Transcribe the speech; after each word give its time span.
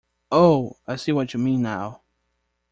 Oh, 0.31 0.77
I 0.87 0.95
see 0.95 1.11
what 1.11 1.31
you 1.35 1.39
mean 1.39 1.61
now. 1.61 2.01